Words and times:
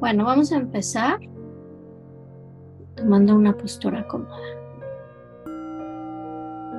Bueno, 0.00 0.24
vamos 0.24 0.52
a 0.52 0.56
empezar 0.56 1.18
tomando 2.96 3.34
una 3.34 3.56
postura 3.56 4.06
cómoda. 4.06 4.36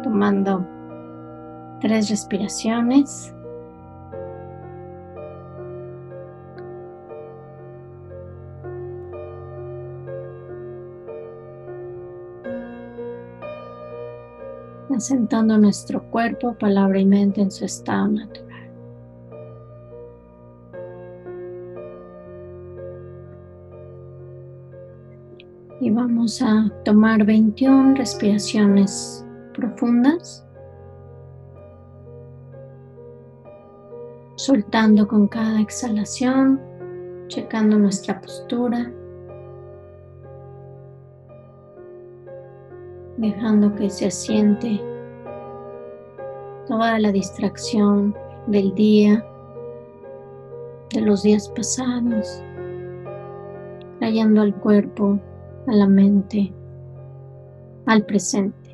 Tomando 0.03 0.65
tres 1.81 2.09
respiraciones. 2.09 3.33
asentando 14.97 15.59
nuestro 15.59 16.03
cuerpo, 16.09 16.55
palabra 16.55 16.99
y 16.99 17.05
mente 17.05 17.41
en 17.41 17.51
su 17.51 17.65
estado 17.65 18.07
natural. 18.07 18.46
Y 25.79 25.91
vamos 25.91 26.41
a 26.41 26.71
tomar 26.83 27.23
21 27.23 27.95
respiraciones 27.95 29.25
profundas, 29.53 30.45
soltando 34.35 35.07
con 35.07 35.27
cada 35.27 35.61
exhalación, 35.61 36.59
checando 37.27 37.77
nuestra 37.77 38.19
postura. 38.19 38.91
dejando 43.17 43.73
que 43.75 43.89
se 43.89 44.07
asiente 44.07 44.79
toda 46.67 46.99
la 46.99 47.11
distracción 47.11 48.15
del 48.47 48.73
día, 48.75 49.25
de 50.93 51.01
los 51.01 51.23
días 51.23 51.49
pasados, 51.49 52.43
trayendo 53.99 54.41
al 54.41 54.53
cuerpo, 54.55 55.19
a 55.67 55.73
la 55.73 55.87
mente, 55.87 56.53
al 57.85 58.05
presente. 58.05 58.66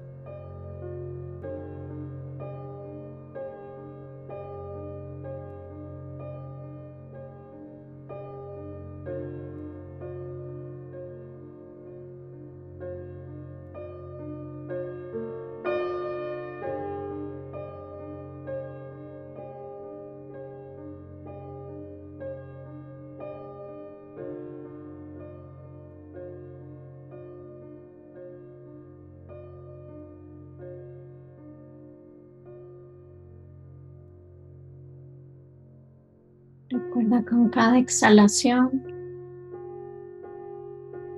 Recuerda 36.94 37.26
con 37.28 37.50
cada 37.50 37.80
exhalación. 37.80 38.84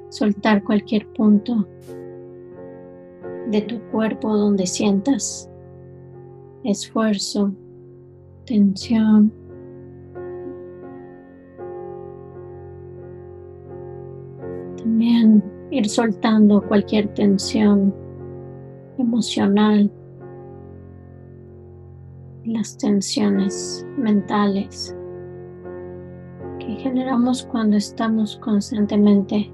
Soltar 0.08 0.64
cualquier 0.64 1.06
punto 1.12 1.68
de 3.52 3.62
tu 3.62 3.82
cuerpo 3.92 4.38
donde 4.38 4.68
sientas 4.68 5.50
esfuerzo, 6.64 7.52
tensión. 8.46 9.34
También 14.78 15.44
ir 15.72 15.90
soltando 15.90 16.66
cualquier 16.66 17.14
tensión 17.14 17.94
emocional, 18.98 19.92
las 22.46 22.78
tensiones 22.78 23.86
mentales 23.98 24.96
generamos 26.76 27.44
cuando 27.46 27.78
estamos 27.78 28.38
constantemente 28.38 29.52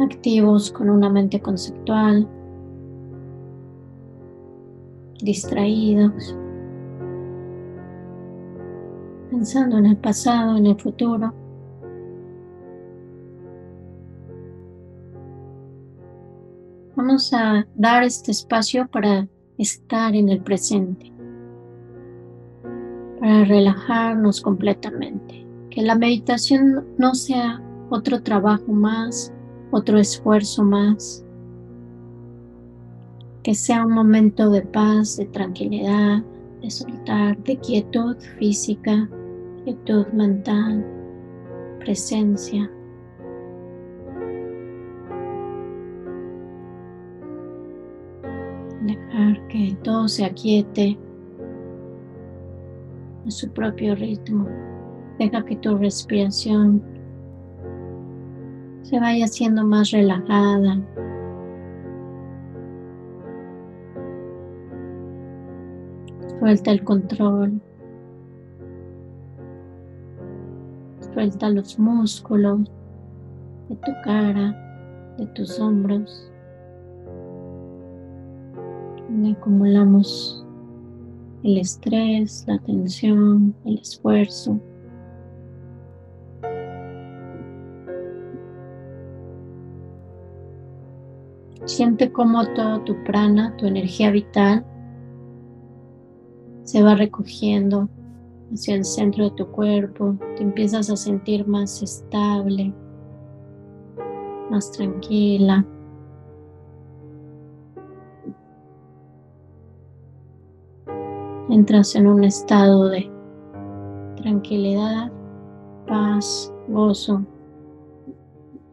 activos 0.00 0.70
con 0.72 0.90
una 0.90 1.10
mente 1.10 1.40
conceptual, 1.40 2.28
distraídos, 5.20 6.36
pensando 9.30 9.78
en 9.78 9.86
el 9.86 9.96
pasado, 9.96 10.56
en 10.56 10.66
el 10.66 10.80
futuro. 10.80 11.34
Vamos 16.96 17.32
a 17.32 17.66
dar 17.74 18.02
este 18.02 18.32
espacio 18.32 18.88
para 18.88 19.28
estar 19.56 20.14
en 20.14 20.28
el 20.28 20.42
presente 20.42 21.17
para 23.28 23.44
relajarnos 23.44 24.40
completamente. 24.40 25.46
Que 25.68 25.82
la 25.82 25.94
meditación 25.94 26.86
no 26.96 27.14
sea 27.14 27.62
otro 27.90 28.22
trabajo 28.22 28.72
más, 28.72 29.34
otro 29.70 29.98
esfuerzo 29.98 30.64
más. 30.64 31.26
Que 33.42 33.54
sea 33.54 33.84
un 33.84 33.92
momento 33.92 34.48
de 34.48 34.62
paz, 34.62 35.18
de 35.18 35.26
tranquilidad, 35.26 36.22
de 36.62 36.70
soltar, 36.70 37.36
de 37.42 37.58
quietud 37.58 38.16
física, 38.38 39.06
quietud 39.62 40.06
mental, 40.14 40.82
presencia. 41.80 42.70
Dejar 48.80 49.46
que 49.48 49.76
todo 49.82 50.08
se 50.08 50.24
aquiete 50.24 50.98
su 53.30 53.50
propio 53.50 53.94
ritmo. 53.94 54.46
Deja 55.18 55.44
que 55.44 55.56
tu 55.56 55.76
respiración 55.76 56.82
se 58.82 58.98
vaya 58.98 59.26
haciendo 59.26 59.64
más 59.64 59.90
relajada. 59.90 60.78
Suelta 66.38 66.70
el 66.70 66.84
control. 66.84 67.60
Suelta 71.12 71.50
los 71.50 71.78
músculos 71.78 72.60
de 73.68 73.76
tu 73.76 73.92
cara, 74.04 75.14
de 75.18 75.26
tus 75.26 75.58
hombros. 75.58 76.32
Y 79.22 79.32
acumulamos 79.32 80.46
el 81.42 81.58
estrés, 81.58 82.44
la 82.46 82.58
tensión, 82.58 83.54
el 83.64 83.78
esfuerzo. 83.78 84.60
Siente 91.64 92.10
cómo 92.10 92.46
todo 92.54 92.80
tu 92.80 93.04
prana, 93.04 93.54
tu 93.56 93.66
energía 93.66 94.10
vital, 94.10 94.64
se 96.64 96.82
va 96.82 96.94
recogiendo 96.94 97.88
hacia 98.52 98.74
el 98.74 98.84
centro 98.84 99.24
de 99.24 99.30
tu 99.32 99.46
cuerpo. 99.48 100.16
Te 100.36 100.42
empiezas 100.42 100.90
a 100.90 100.96
sentir 100.96 101.46
más 101.46 101.82
estable, 101.82 102.72
más 104.50 104.70
tranquila. 104.72 105.64
Entras 111.58 111.96
en 111.96 112.06
un 112.06 112.22
estado 112.22 112.88
de 112.88 113.10
tranquilidad, 114.14 115.10
paz, 115.88 116.54
gozo, 116.68 117.26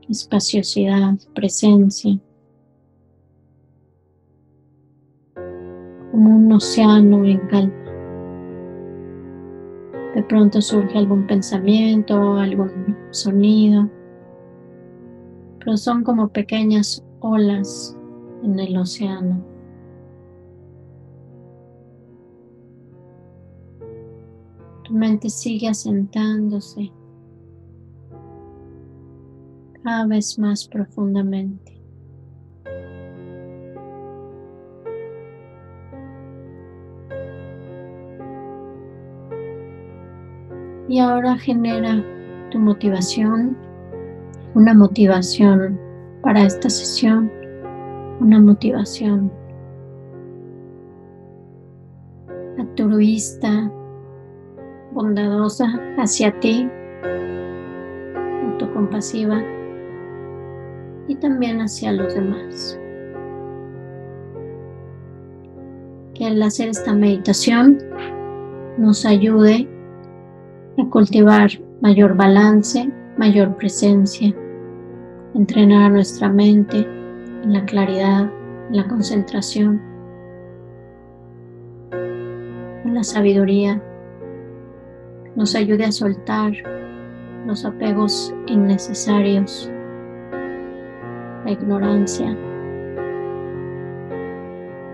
espaciosidad, 0.08 1.16
presencia, 1.34 2.16
como 6.12 6.36
un 6.36 6.52
océano 6.52 7.26
en 7.26 7.40
calma. 7.48 7.74
De 10.14 10.22
pronto 10.22 10.62
surge 10.62 10.96
algún 10.96 11.26
pensamiento, 11.26 12.36
algún 12.36 12.96
sonido, 13.10 13.90
pero 15.58 15.76
son 15.76 16.04
como 16.04 16.28
pequeñas 16.28 17.04
olas 17.20 17.98
en 18.44 18.60
el 18.60 18.78
océano. 18.78 19.55
Tu 24.96 25.00
mente 25.00 25.30
sigue 25.30 25.68
asentándose 25.68 26.90
cada 29.84 30.08
vez 30.08 30.40
más 30.40 30.70
profundamente. 30.70 31.84
Y 40.88 41.00
ahora 41.00 41.38
genera 41.40 42.02
tu 42.52 42.60
motivación, 42.60 43.58
una 44.54 44.74
motivación 44.74 45.78
para 46.22 46.46
esta 46.46 46.70
sesión, 46.70 47.30
una 48.22 48.40
motivación 48.40 49.30
altruista, 52.58 53.70
bondadosa 54.96 55.68
hacia 55.98 56.32
ti, 56.40 56.68
autocompasiva 58.44 59.44
y 61.08 61.16
también 61.16 61.60
hacia 61.60 61.92
los 61.92 62.16
demás. 62.16 62.80
Que 66.14 66.28
al 66.28 66.42
hacer 66.42 66.70
esta 66.70 66.94
meditación 66.94 67.78
nos 68.78 69.06
ayude 69.06 69.68
a 70.78 70.90
cultivar 70.90 71.52
mayor 71.82 72.16
balance, 72.16 72.90
mayor 73.18 73.54
presencia, 73.58 74.34
entrenar 75.34 75.92
nuestra 75.92 76.30
mente 76.30 76.88
en 77.44 77.52
la 77.52 77.66
claridad, 77.66 78.32
en 78.70 78.78
la 78.78 78.88
concentración, 78.88 79.82
en 81.92 82.96
la 82.96 83.04
sabiduría, 83.04 83.82
nos 85.36 85.54
ayude 85.54 85.86
a 85.86 85.92
soltar 85.92 86.54
los 87.46 87.66
apegos 87.66 88.34
innecesarios, 88.48 89.70
la 91.44 91.52
ignorancia, 91.52 92.36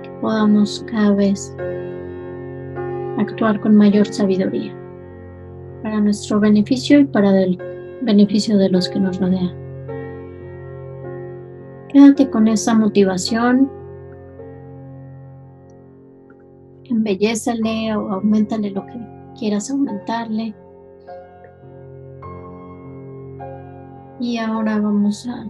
que 0.03 0.09
podamos 0.19 0.83
cada 0.89 1.13
vez 1.13 1.55
actuar 3.17 3.59
con 3.61 3.75
mayor 3.75 4.07
sabiduría 4.07 4.75
para 5.83 6.01
nuestro 6.01 6.39
beneficio 6.39 6.99
y 6.99 7.05
para 7.05 7.39
el 7.41 7.57
beneficio 8.01 8.57
de 8.57 8.69
los 8.69 8.89
que 8.89 8.99
nos 8.99 9.19
rodean. 9.19 9.53
Quédate 11.89 12.29
con 12.29 12.47
esa 12.47 12.73
motivación, 12.73 13.69
embellézale 16.85 17.95
o 17.95 18.13
aumentale 18.13 18.71
lo 18.71 18.85
que 18.85 19.20
quieras 19.37 19.69
aumentarle. 19.71 20.55
Y 24.19 24.37
ahora 24.37 24.79
vamos 24.79 25.27
a 25.27 25.49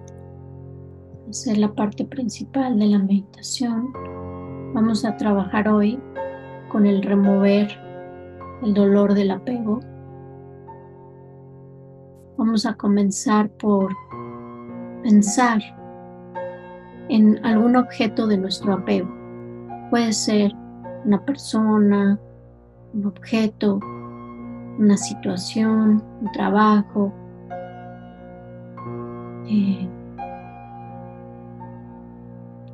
hacer 1.30 1.58
la 1.58 1.74
parte 1.74 2.06
principal 2.06 2.80
de 2.80 2.86
la 2.86 3.00
meditación. 3.00 3.92
Vamos 4.74 5.04
a 5.04 5.18
trabajar 5.18 5.68
hoy 5.68 6.00
con 6.70 6.86
el 6.86 7.02
remover 7.02 7.70
el 8.64 8.74
dolor 8.74 9.14
del 9.14 9.32
apego. 9.32 9.80
Vamos 12.38 12.66
a 12.66 12.76
comenzar 12.76 13.50
por 13.50 13.94
pensar 15.04 15.62
en 17.10 17.44
algún 17.46 17.76
objeto 17.76 18.28
de 18.28 18.38
nuestro 18.38 18.74
apego. 18.74 19.10
Puede 19.90 20.14
ser 20.14 20.54
una 21.06 21.24
persona, 21.26 22.20
un 22.94 23.06
objeto, 23.06 23.80
una 24.78 24.98
situación, 24.98 26.04
un 26.22 26.32
trabajo, 26.34 27.14
eh, 29.48 29.88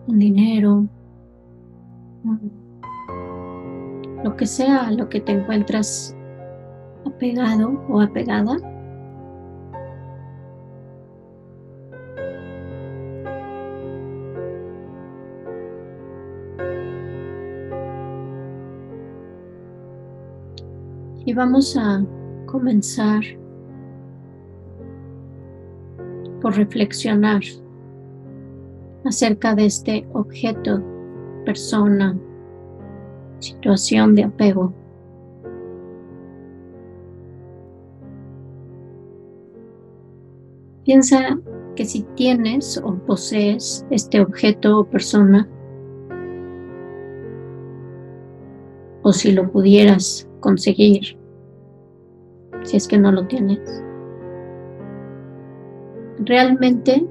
un 0.07 0.19
dinero, 0.19 0.87
lo 4.23 4.35
que 4.35 4.45
sea 4.45 4.91
lo 4.91 5.07
que 5.09 5.21
te 5.21 5.33
encuentras 5.33 6.15
apegado 7.05 7.81
o 7.89 8.01
apegada. 8.01 8.57
Vamos 21.37 21.77
a 21.77 22.03
comenzar 22.47 23.21
por 26.41 26.57
reflexionar 26.57 27.41
acerca 29.05 29.53
de 29.53 29.67
este 29.67 30.07
objeto, 30.13 30.83
persona, 31.45 32.17
situación 33.37 34.15
de 34.15 34.23
apego. 34.23 34.73
Piensa 40.85 41.37
que 41.75 41.85
si 41.85 42.01
tienes 42.15 42.81
o 42.83 42.95
posees 43.05 43.85
este 43.91 44.21
objeto 44.21 44.79
o 44.79 44.83
persona, 44.85 45.47
o 49.03 49.13
si 49.13 49.33
lo 49.33 49.51
pudieras 49.51 50.27
conseguir, 50.39 51.15
si 52.67 52.75
es 52.75 52.85
que 52.85 52.97
no 52.97 53.13
lo 53.13 53.25
tienes, 53.27 53.81
realmente 56.19 57.07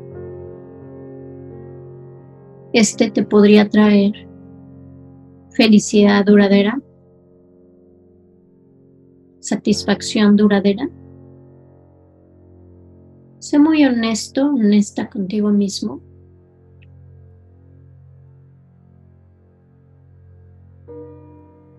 este 2.74 3.10
te 3.10 3.24
podría 3.24 3.66
traer 3.66 4.12
felicidad 5.52 6.26
duradera, 6.26 6.78
satisfacción 9.40 10.36
duradera. 10.36 10.90
Sé 13.38 13.58
muy 13.58 13.86
honesto, 13.86 14.50
honesta 14.50 15.08
contigo 15.08 15.50
mismo. 15.50 16.02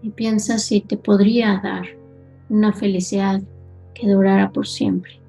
Y 0.02 0.10
piensa 0.10 0.58
si 0.58 0.82
te 0.82 0.98
podría 0.98 1.60
dar 1.62 1.86
una 2.50 2.74
felicidad 2.74 3.44
que 3.98 4.08
durara 4.08 4.52
por 4.52 4.68
siempre. 4.68 5.20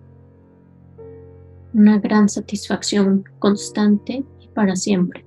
Una 1.72 1.98
gran 1.98 2.28
satisfacción 2.28 3.24
constante 3.38 4.24
y 4.40 4.48
para 4.48 4.76
siempre. 4.76 5.24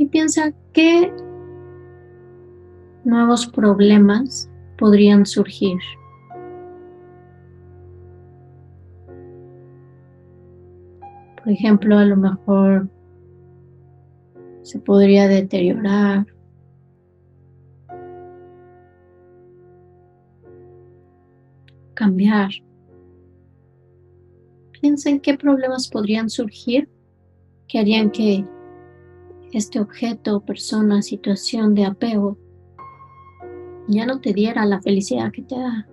y 0.00 0.06
piensa 0.06 0.54
qué 0.72 1.12
nuevos 3.04 3.46
problemas 3.46 4.50
podrían 4.78 5.26
surgir. 5.26 5.78
Ejemplo, 11.50 11.98
a 11.98 12.04
lo 12.04 12.16
mejor 12.16 12.88
se 14.62 14.78
podría 14.78 15.26
deteriorar. 15.26 16.24
Cambiar. 21.94 22.50
Piensa 24.80 25.10
en 25.10 25.18
qué 25.18 25.36
problemas 25.36 25.88
podrían 25.88 26.30
surgir 26.30 26.88
que 27.66 27.80
harían 27.80 28.12
que 28.12 28.44
este 29.52 29.80
objeto, 29.80 30.40
persona, 30.40 31.02
situación 31.02 31.74
de 31.74 31.84
apego 31.84 32.38
ya 33.88 34.06
no 34.06 34.20
te 34.20 34.32
diera 34.32 34.64
la 34.66 34.80
felicidad 34.80 35.32
que 35.32 35.42
te 35.42 35.56
da, 35.56 35.88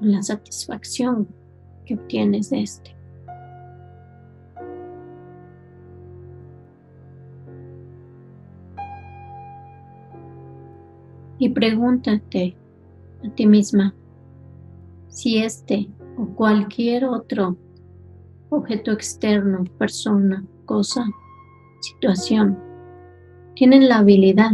la 0.00 0.22
satisfacción 0.22 1.41
que 1.84 1.94
obtienes 1.94 2.50
de 2.50 2.62
este. 2.62 2.96
Y 11.38 11.48
pregúntate 11.48 12.56
a 13.24 13.30
ti 13.30 13.46
misma 13.46 13.94
si 15.08 15.38
este 15.38 15.88
o 16.16 16.26
cualquier 16.26 17.04
otro 17.04 17.56
objeto 18.48 18.92
externo, 18.92 19.64
persona, 19.78 20.44
cosa, 20.66 21.06
situación, 21.80 22.58
tienen 23.54 23.88
la 23.88 23.98
habilidad 23.98 24.52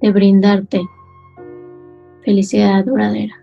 de 0.00 0.12
brindarte 0.12 0.82
felicidad 2.22 2.84
duradera. 2.84 3.39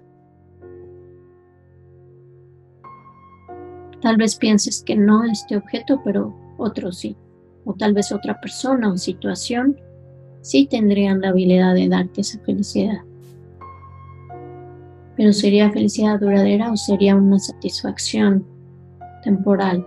Tal 4.02 4.18
vez 4.18 4.36
pienses 4.36 4.84
que 4.84 4.96
no 4.96 5.24
este 5.24 5.58
objeto, 5.58 6.02
pero 6.04 6.36
otro 6.58 6.92
sí. 6.92 7.16
O 7.66 7.74
tal 7.74 7.94
vez 7.94 8.12
otra 8.12 8.40
persona 8.40 8.92
o 8.92 8.98
situación 8.98 9.76
sí 10.42 10.68
tendrían 10.68 11.22
la 11.22 11.30
habilidad 11.30 11.74
de 11.74 11.90
darte 11.90 12.22
esa 12.22 12.40
felicidad. 12.40 13.02
pero 15.18 15.34
¿sería 15.34 15.72
felicidad 15.72 16.20
duradera 16.20 16.72
o 16.72 16.78
sería 16.78 17.16
una 17.16 17.40
satisfacción 17.40 18.46
temporal? 19.24 19.86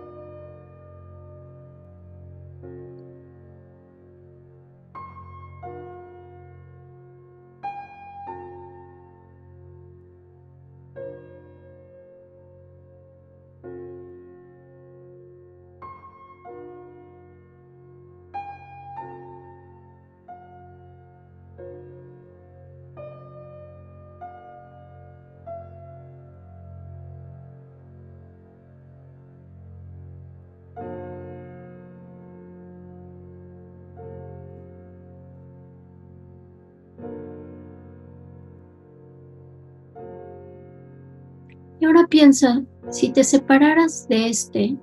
Y 41.81 41.85
ahora 41.85 42.05
piensa, 42.07 42.63
si 42.91 43.11
te 43.11 43.23
separaras 43.23 44.07
de 44.07 44.29
este, 44.29 44.77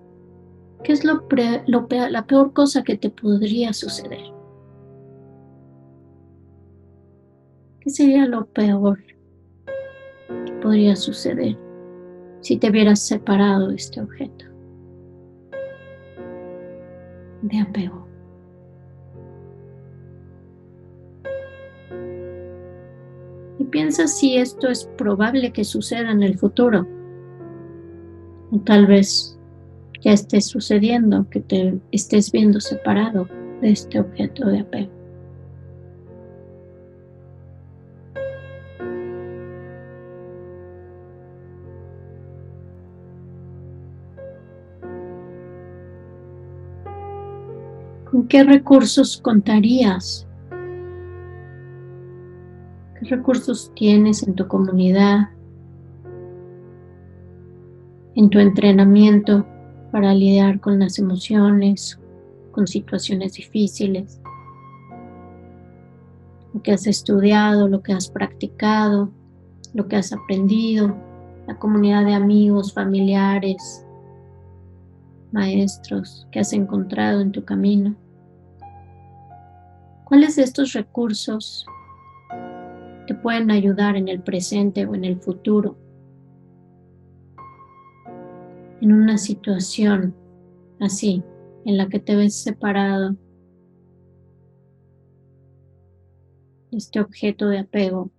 ¿qué 0.83 0.93
es 0.93 1.05
lo, 1.05 1.29
la 1.69 2.27
peor 2.27 2.53
cosa 2.53 2.83
que 2.83 2.99
te 2.99 3.09
podría 3.09 3.73
suceder? 3.73 4.25
¿Qué 7.79 7.91
sería 7.91 8.27
lo 8.27 8.47
peor 8.47 8.99
que 10.45 10.53
podría 10.61 10.97
suceder 10.97 11.57
si 12.41 12.57
te 12.57 12.69
hubieras 12.69 13.07
separado 13.07 13.69
de 13.69 13.77
este 13.77 14.01
objeto 14.01 14.47
de 17.43 17.61
apego? 17.61 18.08
Piensa 23.69 24.07
si 24.07 24.37
esto 24.37 24.69
es 24.69 24.85
probable 24.97 25.53
que 25.53 25.65
suceda 25.65 26.11
en 26.11 26.23
el 26.23 26.39
futuro. 26.39 26.87
O 28.51 28.59
tal 28.61 28.87
vez 28.87 29.39
ya 30.01 30.13
esté 30.13 30.41
sucediendo, 30.41 31.29
que 31.31 31.41
te 31.41 31.79
estés 31.93 32.31
viendo 32.31 32.61
separado 32.61 33.29
de 33.61 33.71
este 33.71 34.01
objeto 34.01 34.47
de 34.47 34.61
apego. 34.61 34.93
¿Con 48.11 48.27
qué 48.27 48.43
recursos 48.43 49.21
contarías 49.21 50.28
recursos 53.09 53.73
tienes 53.75 54.23
en 54.23 54.35
tu 54.35 54.47
comunidad, 54.47 55.31
en 58.15 58.31
tu 58.31 58.39
entrenamiento 58.39 59.47
para 59.93 60.15
lidiar 60.15 60.61
con 60.61 60.79
las 60.79 60.99
emociones, 60.99 61.99
con 62.51 62.67
situaciones 62.67 63.35
difíciles, 63.35 64.21
lo 66.53 66.63
que 66.63 66.73
has 66.73 66.87
estudiado, 66.87 67.69
lo 67.69 67.83
que 67.83 67.93
has 67.93 68.09
practicado, 68.09 69.11
lo 69.75 69.87
que 69.87 69.97
has 69.97 70.13
aprendido, 70.13 70.97
la 71.47 71.59
comunidad 71.59 72.05
de 72.05 72.15
amigos, 72.15 72.73
familiares, 72.73 73.87
maestros 75.33 76.27
que 76.33 76.41
has 76.41 76.53
encontrado 76.53 77.21
en 77.21 77.33
tu 77.33 77.45
camino. 77.45 77.95
¿Cuáles 80.05 80.37
de 80.37 80.43
estos 80.43 80.73
recursos 80.73 81.67
pueden 83.29 83.51
ayudar 83.51 83.95
en 83.95 84.09
el 84.09 84.23
presente 84.23 84.87
o 84.87 84.95
en 84.95 85.05
el 85.05 85.21
futuro. 85.21 85.77
En 88.81 88.91
una 88.91 89.19
situación 89.19 90.15
así, 90.81 91.23
en 91.67 91.77
la 91.77 91.91
que 91.91 91.99
te 92.01 92.17
ves 92.17 92.43
separado 92.43 93.17
este 96.73 97.01
objeto 97.01 97.51
de 97.51 97.59
apego 97.59 98.11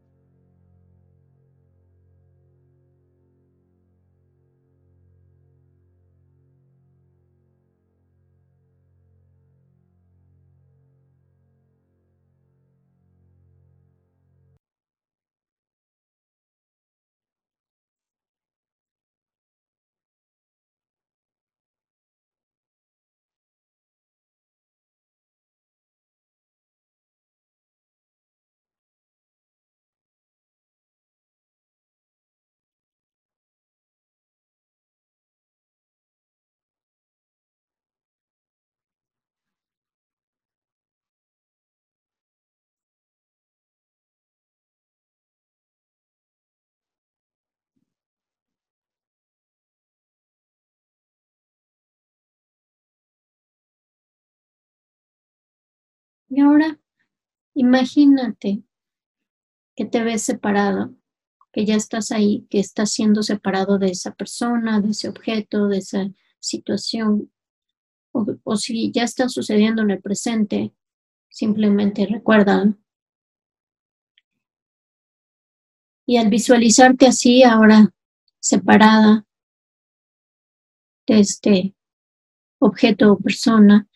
Y 56.29 56.41
ahora 56.41 56.79
imagínate 57.55 58.63
que 59.75 59.85
te 59.85 60.03
ves 60.03 60.23
separado, 60.23 60.93
que 61.51 61.65
ya 61.65 61.75
estás 61.75 62.11
ahí, 62.11 62.45
que 62.49 62.59
estás 62.59 62.91
siendo 62.91 63.23
separado 63.23 63.79
de 63.79 63.87
esa 63.87 64.13
persona, 64.13 64.79
de 64.79 64.91
ese 64.91 65.09
objeto, 65.09 65.67
de 65.67 65.77
esa 65.79 66.09
situación, 66.39 67.31
o, 68.11 68.55
si 68.55 68.91
ya 68.91 69.03
está 69.03 69.29
sucediendo 69.29 69.81
en 69.81 69.91
el 69.91 70.01
presente, 70.01 70.73
simplemente 71.29 72.05
recuerda. 72.05 72.73
Y 76.05 76.17
al 76.17 76.29
visualizarte 76.29 77.07
así 77.07 77.43
ahora 77.43 77.93
separada 78.39 79.25
de 81.07 81.19
este 81.19 81.75
objeto 82.59 83.13
o 83.13 83.19
persona, 83.19 83.88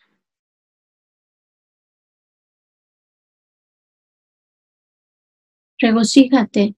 regocíjate, 5.84 6.76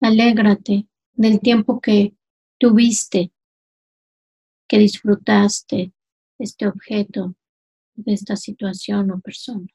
alégrate 0.00 0.86
del 1.14 1.40
tiempo 1.40 1.80
que 1.80 2.14
tuviste, 2.58 3.32
que 4.68 4.78
disfrutaste 4.78 5.94
este 6.38 6.66
objeto, 6.66 7.34
de 7.94 8.12
esta 8.12 8.36
situación 8.36 9.10
o 9.10 9.20
persona. 9.20 9.66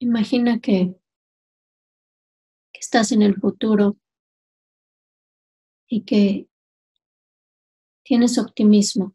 Imagina 0.00 0.58
que, 0.60 0.94
que 2.72 2.80
estás 2.80 3.12
en 3.12 3.22
el 3.22 3.34
futuro 3.36 3.96
y 5.88 6.02
que 6.02 6.47
tienes 8.08 8.38
optimismo. 8.38 9.14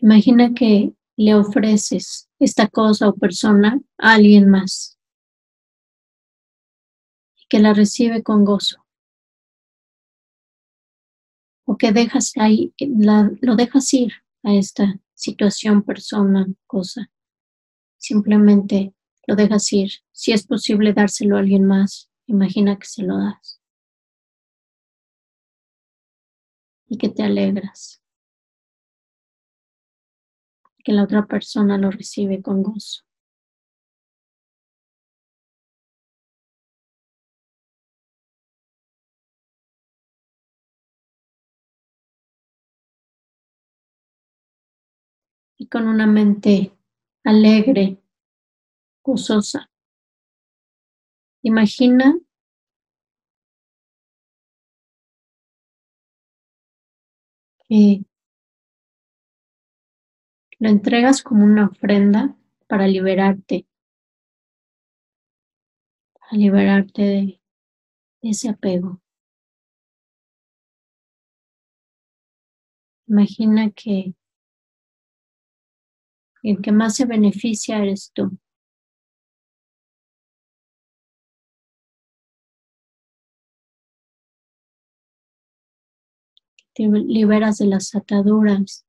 Imagina 0.00 0.52
que 0.54 0.92
le 1.16 1.36
ofreces 1.36 2.28
esta 2.40 2.66
cosa 2.66 3.08
o 3.08 3.14
persona 3.14 3.80
a 3.96 4.14
alguien 4.14 4.50
más 4.50 4.98
y 7.36 7.46
que 7.48 7.60
la 7.60 7.74
recibe 7.74 8.24
con 8.24 8.44
gozo. 8.44 8.84
O 11.64 11.76
que 11.76 11.92
dejas 11.92 12.32
ahí, 12.40 12.74
lo 13.40 13.54
dejas 13.54 13.94
ir 13.94 14.12
a 14.42 14.54
esta 14.54 14.98
situación, 15.14 15.84
persona, 15.84 16.48
cosa. 16.66 17.08
Simplemente 17.98 18.94
lo 19.28 19.36
dejas 19.36 19.72
ir. 19.72 19.92
Si 20.10 20.32
es 20.32 20.44
posible 20.44 20.92
dárselo 20.92 21.36
a 21.36 21.38
alguien 21.38 21.64
más, 21.66 22.10
imagina 22.26 22.76
que 22.76 22.86
se 22.86 23.04
lo 23.04 23.16
das. 23.16 23.61
y 26.92 26.98
que 26.98 27.08
te 27.08 27.22
alegras. 27.22 28.02
Que 30.84 30.92
la 30.92 31.04
otra 31.04 31.26
persona 31.26 31.78
lo 31.78 31.90
recibe 31.90 32.42
con 32.42 32.62
gozo. 32.62 33.02
Y 45.56 45.68
con 45.68 45.88
una 45.88 46.06
mente 46.06 46.76
alegre, 47.24 48.02
gozosa. 49.02 49.70
Imagina 51.42 52.18
que 57.72 58.04
lo 60.58 60.68
entregas 60.68 61.22
como 61.22 61.42
una 61.46 61.68
ofrenda 61.68 62.36
para 62.68 62.86
liberarte, 62.86 63.66
para 66.12 66.36
liberarte 66.36 67.02
de 67.02 67.40
ese 68.20 68.50
apego. 68.50 69.00
Imagina 73.06 73.70
que 73.70 74.14
el 76.42 76.60
que 76.60 76.72
más 76.72 76.96
se 76.96 77.06
beneficia 77.06 77.78
eres 77.78 78.10
tú. 78.12 78.38
Te 86.74 86.84
liberas 86.88 87.58
de 87.58 87.66
las 87.66 87.94
ataduras 87.94 88.86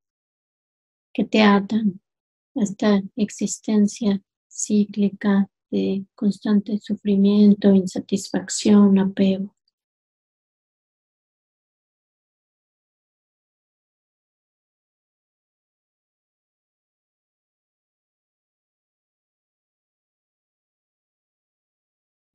que 1.12 1.24
te 1.24 1.42
atan 1.42 2.00
a 2.56 2.62
esta 2.62 3.02
existencia 3.16 4.22
cíclica 4.48 5.48
de 5.70 6.06
constante 6.14 6.78
sufrimiento, 6.78 7.74
insatisfacción, 7.74 8.98
apego. 8.98 9.54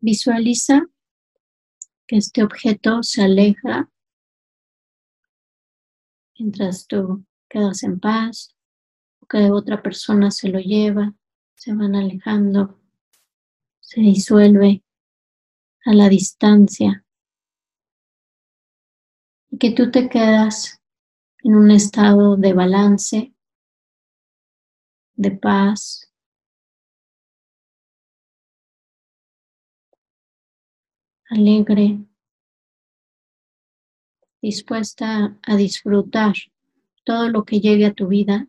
Visualiza 0.02 0.88
que 2.08 2.18
este 2.18 2.44
objeto 2.44 3.04
se 3.04 3.22
aleja 3.24 3.90
mientras 6.40 6.88
tú 6.88 7.26
quedas 7.50 7.84
en 7.84 8.00
paz, 8.00 8.56
o 9.22 9.28
que 9.28 9.52
otra 9.52 9.84
persona 9.84 10.32
se 10.32 10.50
lo 10.50 10.60
lleva, 10.60 11.14
se 11.56 11.74
van 11.76 11.96
alejando, 11.96 12.80
se 13.80 14.02
disuelve 14.02 14.84
a 15.86 15.94
la 15.94 16.10
distancia. 16.10 17.06
Y 19.52 19.58
que 19.58 19.72
tú 19.72 19.92
te 19.92 20.10
quedas 20.10 20.82
en 21.44 21.56
un 21.56 21.72
estado 21.72 22.38
de 22.38 22.54
balance, 22.54 23.34
de 25.16 25.32
paz, 25.32 26.14
alegre, 31.30 32.00
dispuesta 34.42 35.38
a 35.42 35.56
disfrutar 35.56 36.34
todo 37.04 37.30
lo 37.30 37.44
que 37.44 37.60
llegue 37.60 37.86
a 37.86 37.94
tu 37.94 38.08
vida 38.08 38.48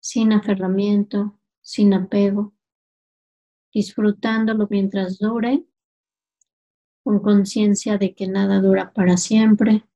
sin 0.00 0.32
aferramiento, 0.32 1.38
sin 1.60 1.92
apego, 1.92 2.54
disfrutándolo 3.72 4.66
mientras 4.70 5.18
dure, 5.18 5.64
con 7.02 7.20
conciencia 7.20 7.98
de 7.98 8.14
que 8.14 8.26
nada 8.26 8.60
dura 8.60 8.92
para 8.92 9.16
siempre, 9.16 9.86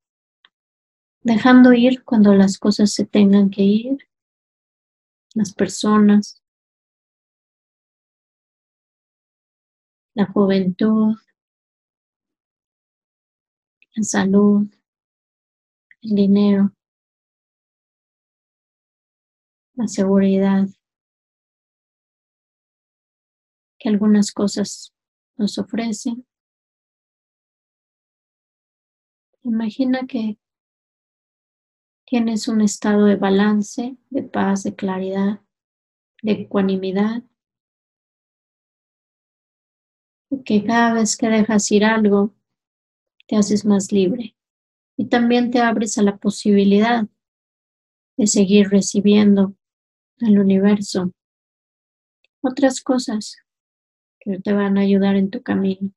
dejando 1.23 1.73
ir 1.73 2.05
cuando 2.05 2.35
las 2.35 2.59
cosas 2.59 2.93
se 2.93 3.05
tengan 3.05 3.51
que 3.51 3.63
ir, 3.63 4.09
las 5.35 5.53
personas, 5.55 6.43
la 10.15 10.27
juventud, 10.27 11.17
la 13.95 14.03
salud, 14.03 14.69
el 16.03 16.17
dinero, 16.17 16.73
la 19.75 19.87
seguridad 19.87 20.67
que 23.79 23.89
algunas 23.89 24.33
cosas 24.33 24.95
nos 25.37 25.59
ofrecen. 25.59 26.27
Imagina 29.45 30.07
que 30.07 30.39
tienes 32.07 32.47
un 32.47 32.61
estado 32.61 33.07
de 33.07 33.17
balance, 33.17 33.97
de 34.11 34.23
paz, 34.23 34.63
de 34.63 34.75
claridad, 34.75 35.41
de 36.23 36.33
ecuanimidad, 36.33 37.25
y 40.31 40.43
que 40.45 40.65
cada 40.65 40.95
vez 40.95 41.17
que 41.17 41.29
dejas 41.29 41.71
ir 41.73 41.85
algo, 41.85 42.35
te 43.27 43.37
haces 43.37 43.65
más 43.65 43.91
libre 43.93 44.37
y 45.03 45.07
también 45.07 45.51
te 45.51 45.59
abres 45.59 45.99
a 45.99 46.03
la 46.05 46.17
posibilidad 46.17 47.09
de 48.17 48.27
seguir 48.29 48.69
recibiendo 48.69 49.57
al 50.21 50.39
universo 50.39 51.13
otras 52.41 52.81
cosas 52.81 53.37
que 54.21 54.39
te 54.39 54.53
van 54.53 54.79
a 54.79 54.83
ayudar 54.83 55.17
en 55.17 55.31
tu 55.31 55.43
camino. 55.43 55.91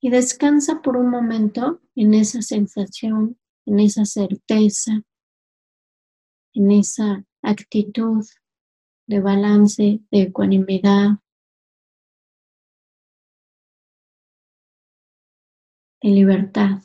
Y 0.00 0.10
descansa 0.10 0.80
por 0.80 0.96
un 0.96 1.10
momento 1.10 1.80
en 1.96 2.14
esa 2.14 2.40
sensación, 2.40 3.36
en 3.64 3.80
esa 3.80 4.04
certeza, 4.04 5.02
en 6.54 6.70
esa 6.70 7.26
actitud 7.42 8.24
de 9.08 9.18
balance, 9.18 10.02
de 10.12 10.22
ecuanimidad, 10.22 11.18
en 16.06 16.14
libertad. 16.14 16.82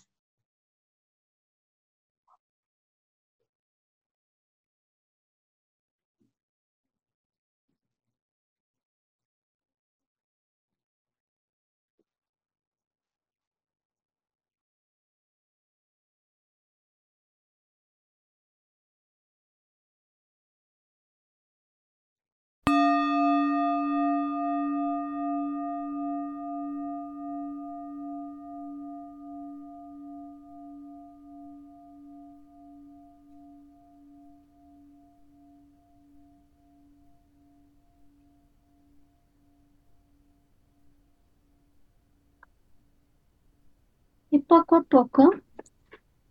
Poco 44.52 44.76
a 44.76 44.84
poco 44.84 45.30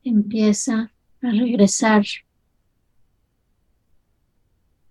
empieza 0.05 0.93
a 1.23 1.31
regresar 1.31 2.05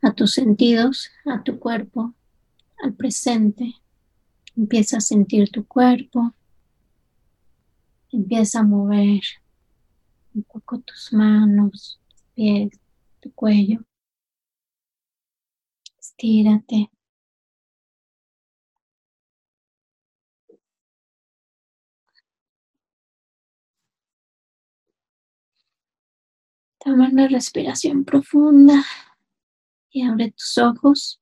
a 0.01 0.11
tus 0.13 0.33
sentidos, 0.33 1.11
a 1.25 1.43
tu 1.43 1.59
cuerpo, 1.59 2.15
al 2.81 2.95
presente. 2.95 3.75
Empieza 4.57 4.97
a 4.97 5.01
sentir 5.01 5.51
tu 5.51 5.63
cuerpo. 5.67 6.33
Empieza 8.11 8.61
a 8.61 8.63
mover 8.63 9.21
un 10.33 10.41
poco 10.41 10.79
tus 10.79 11.13
manos, 11.13 11.99
pies, 12.33 12.71
tu 13.19 13.31
cuello. 13.35 13.85
Estírate. 15.99 16.89
Toma 26.89 27.07
una 27.07 27.27
respiración 27.27 28.03
profunda 28.03 28.83
y 29.91 30.01
abre 30.01 30.31
tus 30.31 30.57
ojos. 30.57 31.21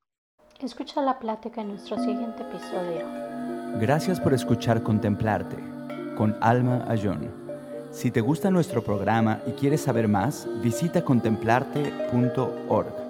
Escucha 0.62 1.02
la 1.02 1.20
plática 1.20 1.60
en 1.60 1.68
nuestro 1.68 1.98
siguiente 1.98 2.44
episodio. 2.44 3.06
Gracias 3.78 4.22
por 4.22 4.34
escuchar 4.34 4.82
Contemplarte 4.82 5.58
con 6.16 6.38
Alma 6.40 6.86
Ayón. 6.88 7.30
Si 7.92 8.12
te 8.12 8.22
gusta 8.22 8.50
nuestro 8.50 8.82
programa 8.82 9.42
y 9.46 9.52
quieres 9.52 9.82
saber 9.82 10.08
más, 10.08 10.48
visita 10.64 11.04
contemplarte.org. 11.04 13.07